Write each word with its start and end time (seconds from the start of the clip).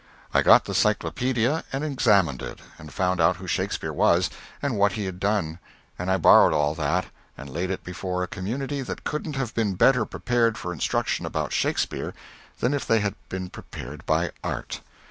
I 0.33 0.41
got 0.41 0.65
the 0.65 0.73
Cyclopædia 0.73 1.61
and 1.71 1.83
examined 1.83 2.41
it, 2.41 2.57
and 2.79 2.91
found 2.91 3.21
out 3.21 3.35
who 3.35 3.45
Shakespeare 3.45 3.93
was 3.93 4.31
and 4.59 4.75
what 4.79 4.93
he 4.93 5.05
had 5.05 5.19
done, 5.19 5.59
and 5.99 6.09
I 6.09 6.17
borrowed 6.17 6.53
all 6.53 6.73
that 6.73 7.05
and 7.37 7.47
laid 7.53 7.69
it 7.69 7.83
before 7.83 8.23
a 8.23 8.27
community 8.27 8.81
that 8.81 9.03
couldn't 9.03 9.35
have 9.35 9.53
been 9.53 9.75
better 9.75 10.03
prepared 10.05 10.57
for 10.57 10.73
instruction 10.73 11.23
about 11.27 11.53
Shakespeare 11.53 12.15
than 12.61 12.73
if 12.73 12.87
they 12.87 13.01
had 13.01 13.13
been 13.29 13.51
prepared 13.51 14.03
by 14.07 14.31
art. 14.43 14.81